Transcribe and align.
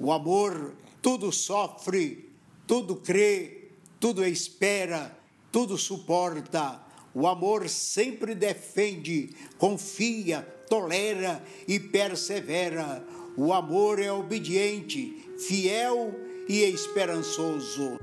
O 0.00 0.10
amor 0.10 0.72
tudo 1.02 1.30
sofre, 1.30 2.30
tudo 2.66 2.96
crê, 2.96 3.68
tudo 4.00 4.24
espera, 4.24 5.14
tudo 5.52 5.76
suporta. 5.76 6.80
O 7.14 7.26
amor 7.26 7.68
sempre 7.68 8.34
defende, 8.34 9.28
confia, 9.58 10.40
tolera 10.70 11.44
e 11.68 11.78
persevera. 11.78 13.04
O 13.36 13.52
amor 13.52 14.00
é 14.00 14.10
obediente, 14.10 15.28
fiel 15.38 16.14
e 16.48 16.62
esperançoso. 16.62 17.98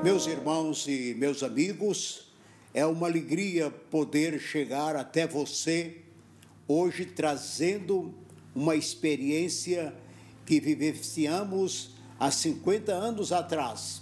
Meus 0.00 0.28
irmãos 0.28 0.86
e 0.86 1.12
meus 1.18 1.42
amigos, 1.42 2.28
é 2.72 2.86
uma 2.86 3.08
alegria 3.08 3.68
poder 3.68 4.38
chegar 4.38 4.94
até 4.94 5.26
você 5.26 5.96
hoje 6.68 7.04
trazendo 7.04 8.14
uma 8.54 8.76
experiência 8.76 9.92
que 10.46 10.60
vivenciamos 10.60 11.96
há 12.18 12.30
50 12.30 12.92
anos 12.92 13.32
atrás, 13.32 14.00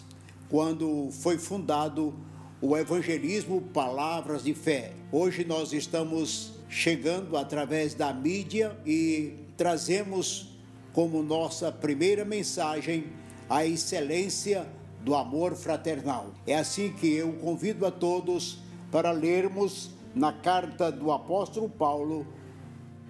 quando 0.50 1.08
foi 1.12 1.38
fundado 1.38 2.14
o 2.60 2.76
evangelismo 2.76 3.62
Palavras 3.62 4.44
de 4.44 4.52
Fé. 4.52 4.92
Hoje 5.10 5.46
nós 5.46 5.72
estamos 5.72 6.52
chegando 6.68 7.38
através 7.38 7.94
da 7.94 8.12
mídia 8.12 8.76
e 8.84 9.32
trazemos 9.56 10.58
como 10.92 11.22
nossa 11.22 11.72
primeira 11.72 12.22
mensagem 12.22 13.06
a 13.48 13.64
excelência 13.64 14.66
do 15.06 15.14
amor 15.14 15.54
fraternal. 15.54 16.32
É 16.44 16.56
assim 16.56 16.92
que 16.92 17.06
eu 17.06 17.34
convido 17.34 17.86
a 17.86 17.92
todos 17.92 18.58
para 18.90 19.12
lermos 19.12 19.90
na 20.12 20.32
carta 20.32 20.90
do 20.90 21.12
apóstolo 21.12 21.68
Paulo 21.68 22.26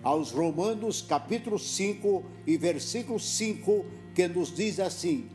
aos 0.02 0.30
Romanos, 0.30 1.00
capítulo 1.00 1.58
5 1.58 2.22
e 2.46 2.58
versículo 2.58 3.18
5, 3.18 3.86
que 4.14 4.28
nos 4.28 4.54
diz 4.54 4.78
assim: 4.78 5.30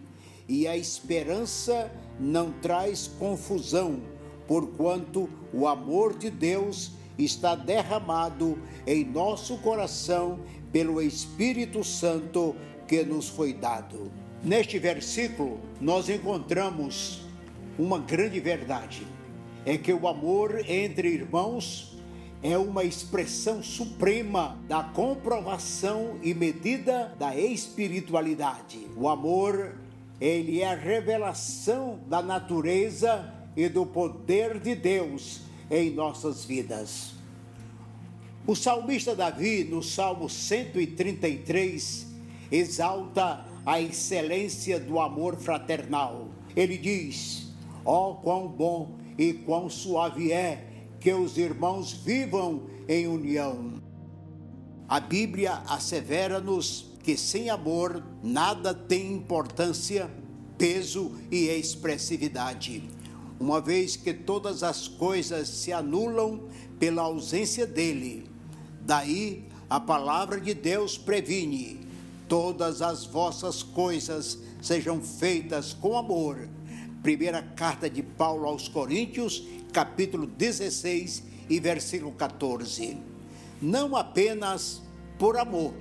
E 0.47 0.67
a 0.67 0.77
esperança 0.77 1.91
não 2.19 2.51
traz 2.51 3.07
confusão, 3.07 3.99
porquanto 4.47 5.27
o 5.51 5.67
amor 5.67 6.15
de 6.15 6.29
Deus 6.29 6.91
está 7.17 7.55
derramado 7.55 8.61
em 8.85 9.03
nosso 9.03 9.57
coração 9.57 10.39
pelo 10.71 11.01
Espírito 11.01 11.83
Santo 11.83 12.55
que 12.87 13.03
nos 13.03 13.29
foi 13.29 13.51
dado. 13.51 14.11
Neste 14.43 14.79
versículo, 14.79 15.59
nós 15.79 16.09
encontramos 16.09 17.21
uma 17.77 17.99
grande 17.99 18.39
verdade: 18.39 19.05
é 19.65 19.77
que 19.77 19.93
o 19.93 20.07
amor 20.07 20.63
entre 20.67 21.09
irmãos 21.09 21.95
é 22.41 22.57
uma 22.57 22.83
expressão 22.83 23.61
suprema 23.61 24.57
da 24.67 24.83
comprovação 24.83 26.17
e 26.23 26.33
medida 26.33 27.13
da 27.19 27.35
espiritualidade. 27.35 28.87
O 28.97 29.07
amor, 29.07 29.75
ele 30.19 30.61
é 30.61 30.71
a 30.71 30.75
revelação 30.75 31.99
da 32.07 32.23
natureza 32.23 33.31
e 33.55 33.69
do 33.69 33.85
poder 33.85 34.59
de 34.59 34.73
Deus 34.73 35.41
em 35.69 35.91
nossas 35.91 36.43
vidas. 36.43 37.11
O 38.47 38.55
salmista 38.55 39.15
Davi, 39.15 39.63
no 39.63 39.83
Salmo 39.83 40.27
133, 40.27 42.07
exalta 42.51 43.50
a 43.65 43.79
excelência 43.81 44.79
do 44.79 44.99
amor 44.99 45.35
fraternal. 45.35 46.29
Ele 46.55 46.77
diz: 46.77 47.51
Ó, 47.85 48.11
oh, 48.11 48.15
quão 48.15 48.47
bom 48.47 48.97
e 49.17 49.33
quão 49.33 49.69
suave 49.69 50.31
é 50.31 50.67
que 50.99 51.13
os 51.13 51.37
irmãos 51.37 51.93
vivam 51.93 52.63
em 52.87 53.07
união. 53.07 53.81
A 54.87 54.99
Bíblia 54.99 55.63
assevera-nos 55.67 56.91
que 57.03 57.17
sem 57.17 57.49
amor 57.49 58.03
nada 58.21 58.73
tem 58.73 59.13
importância, 59.13 60.11
peso 60.57 61.13
e 61.31 61.47
expressividade, 61.47 62.83
uma 63.39 63.59
vez 63.59 63.95
que 63.95 64.13
todas 64.13 64.61
as 64.61 64.87
coisas 64.87 65.47
se 65.47 65.73
anulam 65.73 66.47
pela 66.77 67.03
ausência 67.03 67.65
dele. 67.65 68.29
Daí 68.81 69.45
a 69.69 69.79
palavra 69.79 70.39
de 70.39 70.53
Deus 70.53 70.97
previne 70.97 71.80
todas 72.31 72.81
as 72.81 73.03
vossas 73.03 73.61
coisas 73.61 74.39
sejam 74.61 75.01
feitas 75.01 75.73
com 75.73 75.97
amor. 75.97 76.47
Primeira 77.03 77.41
carta 77.43 77.89
de 77.89 78.01
Paulo 78.01 78.47
aos 78.47 78.69
Coríntios, 78.69 79.43
capítulo 79.73 80.25
16 80.25 81.23
e 81.49 81.59
versículo 81.59 82.13
14. 82.13 82.97
Não 83.61 83.97
apenas 83.97 84.81
por 85.19 85.37
amor, 85.37 85.73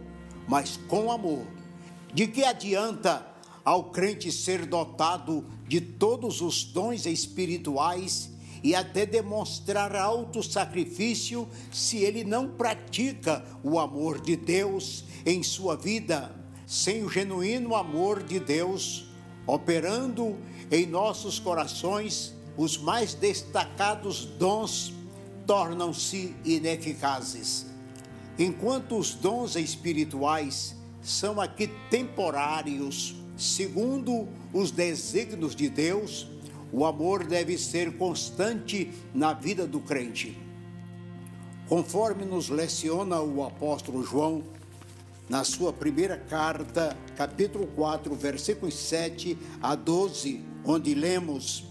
mas 0.49 0.77
com 0.89 1.13
amor. 1.13 1.47
De 2.13 2.27
que 2.27 2.43
adianta 2.43 3.25
ao 3.65 3.85
crente 3.85 4.33
ser 4.33 4.67
dotado 4.67 5.45
de 5.69 5.81
todos 5.81 6.41
os 6.41 6.65
dons 6.65 7.07
espirituais 7.07 8.29
e 8.61 8.75
até 8.75 9.07
demonstrar 9.07 9.95
alto 9.95 10.43
sacrifício 10.43 11.47
se 11.71 11.99
ele 11.99 12.25
não 12.25 12.49
pratica 12.49 13.45
o 13.63 13.79
amor 13.79 14.21
de 14.21 14.35
Deus 14.35 15.05
em 15.25 15.45
sua 15.45 15.77
vida? 15.77 16.40
Sem 16.71 17.03
o 17.03 17.11
genuíno 17.11 17.75
amor 17.75 18.23
de 18.23 18.39
Deus 18.39 19.09
operando 19.45 20.37
em 20.71 20.87
nossos 20.87 21.41
corações, 21.41 22.33
os 22.57 22.79
mais 22.79 23.13
destacados 23.13 24.25
dons 24.25 24.95
tornam-se 25.49 26.33
ineficazes. 26.45 27.67
Enquanto 28.39 28.97
os 28.97 29.15
dons 29.15 29.57
espirituais 29.57 30.77
são 31.03 31.41
aqui 31.41 31.69
temporários, 31.91 33.17
segundo 33.37 34.29
os 34.53 34.71
desígnios 34.71 35.57
de 35.57 35.69
Deus, 35.69 36.29
o 36.73 36.85
amor 36.85 37.27
deve 37.27 37.59
ser 37.59 37.99
constante 37.99 38.93
na 39.13 39.33
vida 39.33 39.67
do 39.67 39.81
crente. 39.81 40.39
Conforme 41.69 42.25
nos 42.25 42.49
leciona 42.49 43.21
o 43.21 43.45
apóstolo 43.45 44.05
João, 44.05 44.45
na 45.31 45.45
sua 45.45 45.73
primeira 45.73 46.17
carta, 46.17 46.97
capítulo 47.17 47.69
4, 47.69 48.13
versículos 48.17 48.75
7 48.75 49.39
a 49.63 49.77
12, 49.77 50.45
onde 50.65 50.93
lemos: 50.93 51.65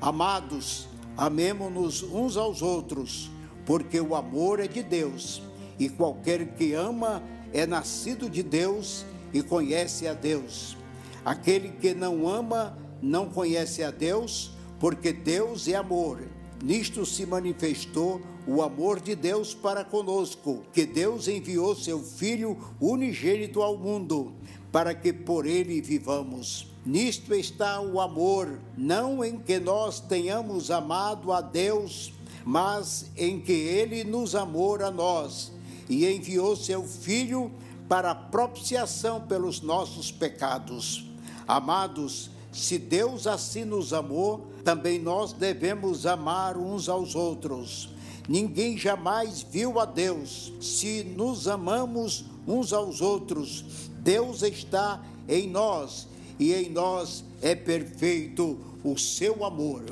Amados, 0.00 0.88
amemo-nos 1.14 2.02
uns 2.02 2.38
aos 2.38 2.62
outros, 2.62 3.30
porque 3.66 4.00
o 4.00 4.14
amor 4.14 4.58
é 4.58 4.66
de 4.66 4.82
Deus, 4.82 5.42
e 5.78 5.90
qualquer 5.90 6.54
que 6.54 6.72
ama 6.72 7.22
é 7.52 7.66
nascido 7.66 8.28
de 8.28 8.42
Deus 8.42 9.04
e 9.34 9.42
conhece 9.42 10.08
a 10.08 10.14
Deus. 10.14 10.74
Aquele 11.22 11.68
que 11.68 11.92
não 11.92 12.26
ama 12.26 12.78
não 13.02 13.28
conhece 13.28 13.84
a 13.84 13.90
Deus, 13.90 14.52
porque 14.80 15.12
Deus 15.12 15.68
é 15.68 15.74
amor. 15.74 16.26
Nisto 16.62 17.06
se 17.06 17.24
manifestou 17.24 18.20
o 18.46 18.62
amor 18.62 19.00
de 19.00 19.14
Deus 19.14 19.54
para 19.54 19.84
conosco, 19.84 20.64
que 20.72 20.84
Deus 20.84 21.28
enviou 21.28 21.74
seu 21.76 22.00
Filho 22.02 22.58
unigênito 22.80 23.62
ao 23.62 23.76
mundo, 23.76 24.32
para 24.72 24.94
que 24.94 25.12
por 25.12 25.46
ele 25.46 25.80
vivamos. 25.80 26.66
Nisto 26.84 27.34
está 27.34 27.80
o 27.80 28.00
amor, 28.00 28.58
não 28.76 29.24
em 29.24 29.38
que 29.38 29.60
nós 29.60 30.00
tenhamos 30.00 30.70
amado 30.70 31.32
a 31.32 31.40
Deus, 31.40 32.12
mas 32.44 33.10
em 33.16 33.40
que 33.40 33.52
ele 33.52 34.02
nos 34.04 34.34
amou 34.34 34.82
a 34.82 34.90
nós 34.90 35.52
e 35.88 36.06
enviou 36.06 36.56
seu 36.56 36.82
Filho 36.82 37.52
para 37.88 38.14
propiciação 38.14 39.20
pelos 39.20 39.60
nossos 39.60 40.10
pecados. 40.10 41.06
Amados, 41.46 42.30
se 42.52 42.78
Deus 42.78 43.26
assim 43.26 43.64
nos 43.64 43.92
amou, 43.92 44.48
também 44.68 44.98
nós 44.98 45.32
devemos 45.32 46.04
amar 46.04 46.58
uns 46.58 46.90
aos 46.90 47.14
outros. 47.14 47.88
Ninguém 48.28 48.76
jamais 48.76 49.40
viu 49.40 49.80
a 49.80 49.86
Deus. 49.86 50.52
Se 50.60 51.02
nos 51.02 51.48
amamos 51.48 52.26
uns 52.46 52.74
aos 52.74 53.00
outros, 53.00 53.64
Deus 54.00 54.42
está 54.42 55.02
em 55.26 55.48
nós 55.48 56.06
e 56.38 56.52
em 56.52 56.68
nós 56.68 57.24
é 57.40 57.54
perfeito 57.54 58.58
o 58.84 58.98
seu 58.98 59.42
amor. 59.42 59.84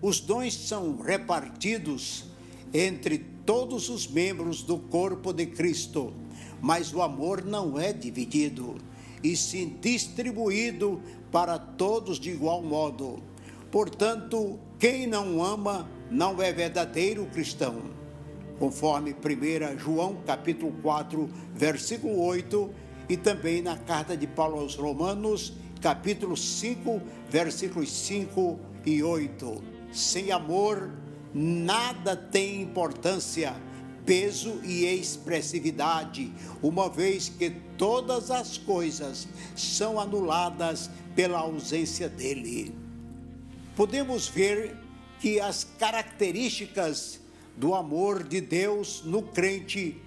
Os 0.00 0.18
dons 0.18 0.54
são 0.54 0.96
repartidos 0.96 2.24
entre 2.72 3.18
todos 3.44 3.90
os 3.90 4.06
membros 4.06 4.62
do 4.62 4.78
corpo 4.78 5.30
de 5.30 5.44
Cristo, 5.44 6.10
mas 6.58 6.90
o 6.94 7.02
amor 7.02 7.44
não 7.44 7.78
é 7.78 7.92
dividido 7.92 8.76
e 9.22 9.36
sim 9.36 9.76
distribuído 9.78 11.02
para 11.30 11.58
todos 11.58 12.18
de 12.18 12.30
igual 12.30 12.62
modo. 12.62 13.33
Portanto, 13.74 14.60
quem 14.78 15.04
não 15.04 15.42
ama 15.42 15.90
não 16.08 16.40
é 16.40 16.52
verdadeiro 16.52 17.26
cristão. 17.26 17.82
Conforme 18.56 19.12
1 19.12 19.76
João 19.80 20.18
capítulo 20.24 20.72
4, 20.80 21.28
versículo 21.56 22.20
8, 22.20 22.70
e 23.08 23.16
também 23.16 23.62
na 23.62 23.76
carta 23.76 24.16
de 24.16 24.28
Paulo 24.28 24.60
aos 24.60 24.76
Romanos, 24.76 25.54
capítulo 25.80 26.36
5, 26.36 27.02
versículos 27.28 27.90
5 27.90 28.60
e 28.86 29.02
8. 29.02 29.60
Sem 29.92 30.30
amor, 30.30 30.92
nada 31.34 32.16
tem 32.16 32.62
importância, 32.62 33.56
peso 34.06 34.60
e 34.62 34.84
expressividade, 34.84 36.32
uma 36.62 36.88
vez 36.88 37.28
que 37.28 37.50
todas 37.76 38.30
as 38.30 38.56
coisas 38.56 39.26
são 39.56 39.98
anuladas 39.98 40.88
pela 41.16 41.40
ausência 41.40 42.08
dele. 42.08 42.84
Podemos 43.76 44.28
ver 44.28 44.76
que 45.20 45.40
as 45.40 45.64
características 45.64 47.20
do 47.56 47.74
amor 47.74 48.22
de 48.22 48.40
Deus 48.40 49.02
no 49.04 49.22
crente 49.22 50.00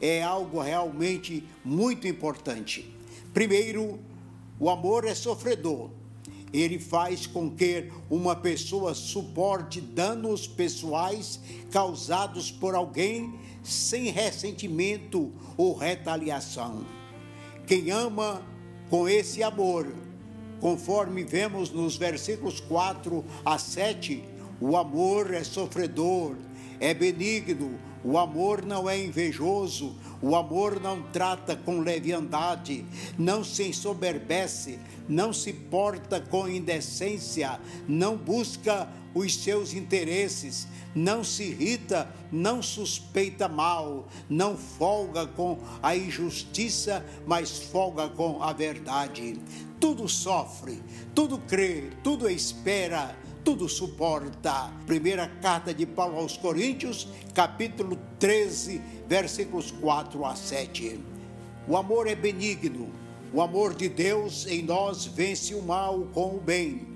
é 0.00 0.22
algo 0.22 0.60
realmente 0.60 1.44
muito 1.64 2.08
importante. 2.08 2.92
Primeiro, 3.32 4.00
o 4.58 4.68
amor 4.68 5.04
é 5.04 5.14
sofredor. 5.14 5.90
Ele 6.52 6.78
faz 6.78 7.26
com 7.26 7.50
que 7.50 7.90
uma 8.10 8.36
pessoa 8.36 8.92
suporte 8.92 9.80
danos 9.80 10.46
pessoais 10.46 11.40
causados 11.70 12.50
por 12.50 12.74
alguém 12.74 13.38
sem 13.62 14.10
ressentimento 14.10 15.32
ou 15.56 15.76
retaliação. 15.76 16.84
Quem 17.66 17.90
ama 17.90 18.42
com 18.90 19.08
esse 19.08 19.42
amor, 19.42 19.86
conforme 20.62 21.24
vemos 21.24 21.72
nos 21.72 21.96
versículos 21.96 22.60
4 22.60 23.24
a 23.44 23.58
7, 23.58 24.22
o 24.60 24.76
amor 24.76 25.34
é 25.34 25.42
sofredor, 25.42 26.36
é 26.78 26.94
benigno, 26.94 27.76
o 28.04 28.16
amor 28.16 28.64
não 28.64 28.88
é 28.88 28.96
invejoso, 28.96 29.96
o 30.22 30.36
amor 30.36 30.80
não 30.80 31.02
trata 31.02 31.56
com 31.56 31.80
leviandade, 31.80 32.86
não 33.18 33.42
se 33.42 33.64
ensoberbece, 33.64 34.78
não 35.08 35.32
se 35.32 35.52
porta 35.52 36.20
com 36.20 36.48
indecência, 36.48 37.60
não 37.88 38.16
busca 38.16 38.88
os 39.14 39.36
seus 39.36 39.74
interesses, 39.74 40.68
não 40.94 41.24
se 41.24 41.42
irrita, 41.42 42.08
não 42.30 42.62
suspeita 42.62 43.48
mal, 43.48 44.08
não 44.28 44.56
folga 44.56 45.26
com 45.26 45.58
a 45.82 45.96
injustiça, 45.96 47.04
mas 47.26 47.58
folga 47.58 48.08
com 48.08 48.42
a 48.42 48.52
verdade. 48.52 49.38
Tudo 49.80 50.08
sofre, 50.08 50.80
tudo 51.14 51.38
crê, 51.38 51.90
tudo 52.02 52.30
espera, 52.30 53.16
tudo 53.44 53.68
suporta. 53.68 54.72
Primeira 54.86 55.26
carta 55.26 55.74
de 55.74 55.84
Paulo 55.84 56.16
aos 56.16 56.36
Coríntios, 56.36 57.08
capítulo 57.34 57.98
13, 58.18 58.80
versículos 59.08 59.70
4 59.70 60.24
a 60.24 60.34
7. 60.34 61.00
O 61.66 61.76
amor 61.76 62.06
é 62.06 62.14
benigno. 62.14 62.90
O 63.32 63.40
amor 63.40 63.74
de 63.74 63.88
Deus 63.88 64.46
em 64.46 64.62
nós 64.62 65.06
vence 65.06 65.54
o 65.54 65.62
mal 65.62 66.06
com 66.12 66.36
o 66.36 66.40
bem. 66.40 66.86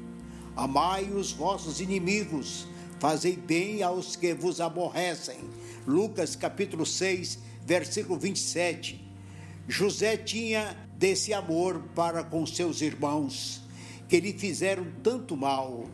Amai 0.55 1.05
os 1.05 1.33
vossos 1.33 1.81
inimigos, 1.81 2.67
fazei 2.99 3.37
bem 3.37 3.83
aos 3.83 4.17
que 4.17 4.35
vos 4.35 4.61
aborrecem. 4.61 5.39
Lucas 5.87 6.37
capítulo 6.37 6.85
6, 6.85 7.39
versículo 7.65 8.19
27. 8.19 9.03
José 9.67 10.17
tinha 10.17 10.77
desse 10.97 11.33
amor 11.33 11.83
para 11.95 12.23
com 12.23 12.47
seus 12.47 12.81
irmãos, 12.81 13.63
que 14.09 14.21
lhe 14.21 14.33
fizeram 14.33 14.87
tanto 15.03 15.37
mal 15.37 15.87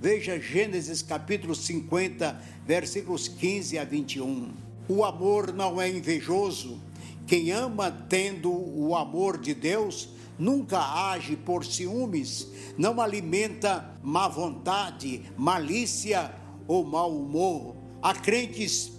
Veja 0.00 0.38
Gênesis 0.38 1.02
capítulo 1.02 1.56
50, 1.56 2.40
versículos 2.64 3.26
15 3.26 3.78
a 3.78 3.84
21. 3.84 4.52
O 4.88 5.04
amor 5.04 5.52
não 5.52 5.80
é 5.80 5.90
invejoso. 5.90 6.80
Quem 7.26 7.50
ama 7.50 7.90
tendo 8.08 8.48
o 8.48 8.94
amor 8.94 9.38
de 9.38 9.52
Deus 9.54 10.10
nunca 10.38 10.78
age 11.10 11.34
por 11.34 11.64
ciúmes, 11.64 12.46
não 12.78 13.00
alimenta 13.00 13.92
má 14.00 14.28
vontade, 14.28 15.22
malícia 15.36 16.32
ou 16.68 16.84
mau 16.84 17.12
humor. 17.12 17.74
Há 18.00 18.14
crentes 18.14 18.92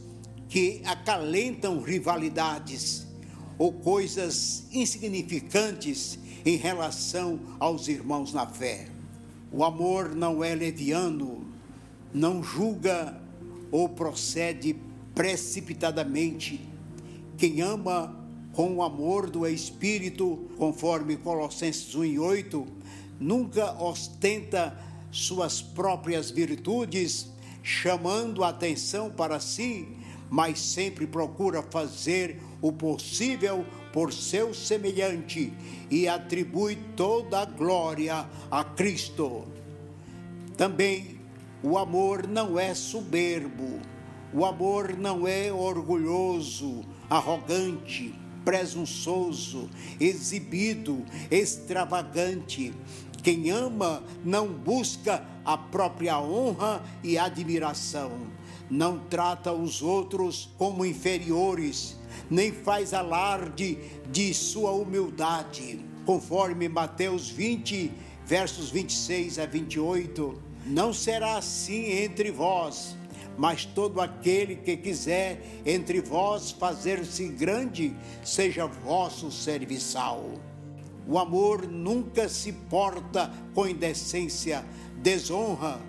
que 0.50 0.82
acalentam 0.84 1.82
rivalidades 1.82 3.08
ou 3.58 3.72
coisas 3.72 4.66
insignificantes 4.70 6.20
em 6.46 6.58
relação 6.58 7.40
aos 7.58 7.88
irmãos 7.88 8.34
na 8.34 8.46
fé. 8.46 8.99
O 9.52 9.64
amor 9.64 10.16
não 10.16 10.44
é 10.44 10.54
leviano, 10.54 11.44
não 12.14 12.44
julga 12.44 13.20
ou 13.72 13.90
procede 13.90 14.76
precipitadamente. 15.16 16.62
Quem 17.38 17.62
ama 17.62 18.16
com 18.54 18.76
o 18.76 18.84
amor 18.84 19.30
do 19.30 19.48
Espírito, 19.48 20.48
conforme 20.58 21.18
Colossenses 21.18 21.96
1 21.96 22.06
e 22.06 22.20
8, 22.20 22.68
nunca 23.20 23.82
ostenta 23.82 24.78
suas 25.12 25.62
próprias 25.62 26.30
virtudes, 26.30 27.28
chamando 27.64 28.44
a 28.44 28.50
atenção 28.50 29.10
para 29.10 29.40
si, 29.40 29.88
mas 30.30 30.60
sempre 30.60 31.08
procura 31.08 31.64
fazer 31.64 32.40
o 32.62 32.72
possível 32.72 33.66
por 33.92 34.14
seu 34.14 34.54
semelhante 34.54 35.54
e 35.90 36.08
atribui 36.08 36.78
toda 36.96 37.42
a 37.42 37.46
glória 37.46 38.26
a 38.50 38.64
Cristo. 38.64 39.46
Também 40.56 41.20
o 41.64 41.78
amor 41.78 42.28
não 42.28 42.60
é 42.60 42.74
soberbo, 42.74 43.80
o 44.34 44.46
amor 44.46 44.96
não 44.98 45.28
é 45.28 45.52
orgulhoso, 45.52 46.86
arrogante, 47.10 48.14
presunçoso, 48.46 49.70
exibido, 50.00 51.06
extravagante. 51.30 52.74
Quem 53.22 53.50
ama 53.50 54.04
não 54.24 54.48
busca 54.48 55.24
a 55.50 55.58
própria 55.58 56.20
honra 56.20 56.84
e 57.04 57.18
admiração, 57.18 58.12
não 58.70 59.00
trata 59.00 59.52
os 59.52 59.82
outros 59.82 60.54
como 60.60 60.86
inferiores, 60.86 61.98
nem 62.30 62.52
faz 62.52 62.94
alarde 62.94 63.80
de 64.12 64.32
sua 64.32 64.70
humildade. 64.72 65.84
Conforme 66.06 66.70
Mateus 66.70 67.32
20, 67.32 67.92
versos 68.28 68.70
26 68.70 69.40
a 69.40 69.48
28, 69.48 70.40
não 70.68 70.94
será 70.94 71.38
assim 71.38 71.94
entre 71.94 72.30
vós, 72.30 72.96
mas 73.36 73.66
todo 73.66 74.02
aquele 74.02 74.56
que 74.56 74.78
quiser 74.78 75.42
entre 75.66 76.00
vós 76.00 76.52
fazer-se 76.52 77.28
grande, 77.28 77.96
seja 78.24 78.68
vosso 78.68 79.32
serviçal. 79.32 80.30
O 81.10 81.18
amor 81.18 81.68
nunca 81.68 82.30
se 82.30 82.54
porta 82.54 83.34
com 83.56 83.68
indecência, 83.68 84.64
desonra, 84.98 85.82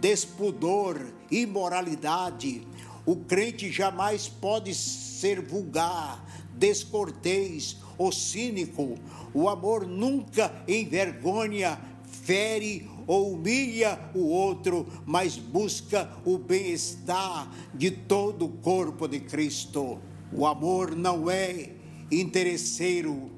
despudor, 0.00 1.00
imoralidade. 1.30 2.66
O 3.06 3.14
crente 3.14 3.70
jamais 3.70 4.26
pode 4.26 4.74
ser 4.74 5.40
vulgar, 5.40 6.24
descortês 6.56 7.76
ou 7.96 8.10
cínico. 8.10 8.98
O 9.32 9.48
amor 9.48 9.86
nunca 9.86 10.52
envergonha, 10.66 11.78
fere 12.24 12.90
ou 13.06 13.34
humilha 13.34 14.10
o 14.12 14.26
outro, 14.26 14.88
mas 15.06 15.36
busca 15.36 16.10
o 16.24 16.36
bem-estar 16.36 17.48
de 17.72 17.92
todo 17.92 18.46
o 18.46 18.48
corpo 18.48 19.06
de 19.06 19.20
Cristo. 19.20 20.00
O 20.32 20.44
amor 20.44 20.96
não 20.96 21.30
é 21.30 21.70
interesseiro, 22.10 23.37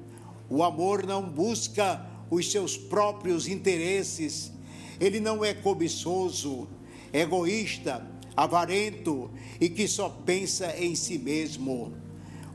o 0.51 0.63
amor 0.63 1.07
não 1.07 1.23
busca 1.23 2.05
os 2.29 2.51
seus 2.51 2.75
próprios 2.75 3.47
interesses, 3.47 4.51
ele 4.99 5.17
não 5.17 5.45
é 5.45 5.53
cobiçoso, 5.53 6.67
egoísta, 7.13 8.05
avarento 8.35 9.31
e 9.61 9.69
que 9.69 9.87
só 9.87 10.09
pensa 10.09 10.75
em 10.77 10.93
si 10.93 11.17
mesmo. 11.17 11.93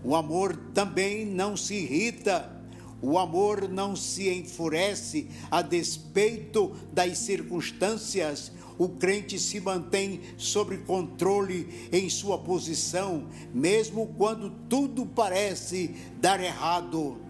O 0.04 0.14
amor 0.14 0.54
também 0.74 1.24
não 1.24 1.56
se 1.56 1.74
irrita, 1.74 2.54
o 3.00 3.18
amor 3.18 3.66
não 3.66 3.96
se 3.96 4.28
enfurece 4.28 5.28
a 5.50 5.62
despeito 5.62 6.76
das 6.92 7.16
circunstâncias. 7.16 8.52
O 8.76 8.90
crente 8.90 9.38
se 9.38 9.58
mantém 9.58 10.20
sob 10.36 10.76
controle 10.78 11.88
em 11.90 12.10
sua 12.10 12.36
posição, 12.36 13.26
mesmo 13.54 14.08
quando 14.18 14.50
tudo 14.68 15.06
parece 15.06 15.94
dar 16.20 16.44
errado. 16.44 17.24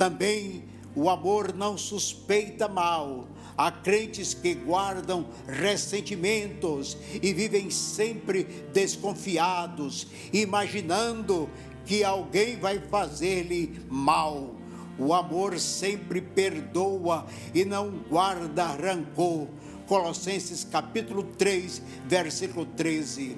Também 0.00 0.64
o 0.96 1.10
amor 1.10 1.52
não 1.52 1.76
suspeita 1.76 2.66
mal, 2.66 3.28
Há 3.54 3.70
crentes 3.70 4.32
que 4.32 4.54
guardam 4.54 5.26
ressentimentos 5.46 6.96
e 7.22 7.34
vivem 7.34 7.68
sempre 7.68 8.44
desconfiados, 8.72 10.06
imaginando 10.32 11.46
que 11.84 12.02
alguém 12.02 12.56
vai 12.56 12.78
fazer-lhe 12.78 13.78
mal. 13.90 14.54
O 14.98 15.12
amor 15.12 15.58
sempre 15.58 16.22
perdoa 16.22 17.26
e 17.54 17.66
não 17.66 17.90
guarda 18.08 18.64
rancor. 18.64 19.46
Colossenses 19.86 20.64
capítulo 20.64 21.22
3, 21.22 21.82
versículo 22.06 22.64
13. 22.64 23.36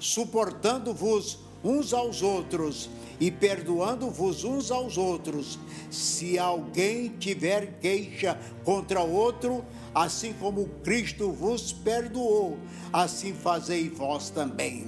Suportando-vos 0.00 1.38
uns 1.62 1.92
aos 1.92 2.22
outros 2.22 2.90
e 3.18 3.30
perdoando-vos 3.30 4.44
uns 4.44 4.70
aos 4.70 4.96
outros. 4.96 5.58
Se 5.90 6.38
alguém 6.38 7.08
tiver 7.18 7.78
queixa 7.80 8.38
contra 8.64 9.00
outro, 9.00 9.64
assim 9.94 10.32
como 10.32 10.68
Cristo 10.82 11.30
vos 11.30 11.72
perdoou, 11.72 12.58
assim 12.92 13.34
fazei 13.34 13.88
vós 13.90 14.30
também. 14.30 14.86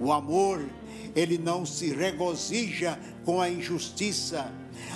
O 0.00 0.12
amor, 0.12 0.64
ele 1.14 1.38
não 1.38 1.66
se 1.66 1.92
regozija 1.92 2.98
com 3.24 3.40
a 3.40 3.48
injustiça. 3.48 4.50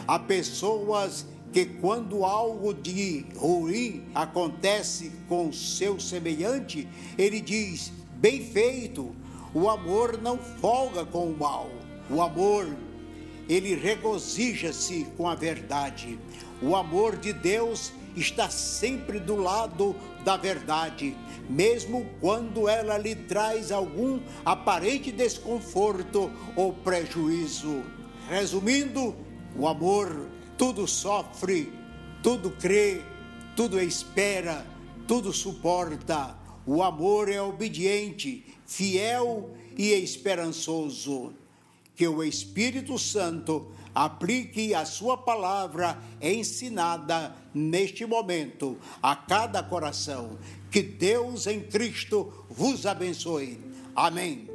Há 0.07 0.19
pessoas 0.19 1.27
que 1.53 1.65
quando 1.65 2.25
algo 2.25 2.75
de 2.75 3.25
ruim 3.37 4.05
acontece 4.15 5.13
com 5.29 5.53
seu 5.53 5.99
semelhante, 6.01 6.89
ele 7.17 7.41
diz: 7.41 7.93
bem 8.17 8.45
feito. 8.45 9.15
O 9.55 9.69
amor 9.69 10.21
não 10.21 10.39
folga 10.39 11.05
com 11.05 11.27
o 11.27 11.37
mal. 11.37 11.71
O 12.11 12.21
amor, 12.23 12.69
ele 13.49 13.75
regozija-se 13.75 15.07
com 15.17 15.29
a 15.29 15.35
verdade. 15.35 16.19
O 16.61 16.77
amor 16.77 17.17
de 17.17 17.33
Deus 17.33 17.93
está 18.17 18.51
sempre 18.51 19.19
do 19.19 19.37
lado 19.37 19.95
da 20.25 20.37
verdade, 20.37 21.17
mesmo 21.49 22.07
quando 22.21 22.69
ela 22.69 22.99
lhe 22.99 23.15
traz 23.15 23.71
algum 23.71 24.21
aparente 24.45 25.13
desconforto 25.13 26.31
ou 26.57 26.73
prejuízo. 26.73 27.83
Resumindo, 28.29 29.15
o 29.57 29.67
amor 29.67 30.29
tudo 30.59 30.87
sofre, 30.87 31.73
tudo 32.23 32.51
crê, 32.51 33.01
tudo 33.55 33.81
espera, 33.81 34.67
tudo 35.07 35.33
suporta. 35.33 36.37
O 36.67 36.83
amor 36.83 37.31
é 37.31 37.41
obediente, 37.41 38.45
fiel 38.69 39.57
e 39.77 39.93
esperançoso 39.95 41.33
que 41.97 42.07
o 42.07 42.23
Espírito 42.23 42.97
Santo 42.99 43.73
aplique 43.95 44.75
a 44.75 44.85
sua 44.85 45.17
palavra 45.17 45.99
ensinada 46.23 47.35
neste 47.53 48.07
momento 48.07 48.79
a 49.03 49.17
cada 49.17 49.63
coração. 49.63 50.39
Que 50.71 50.83
Deus 50.83 51.47
em 51.47 51.61
Cristo 51.61 52.47
vos 52.49 52.87
abençoe. 52.87 53.59
Amém. 53.97 54.48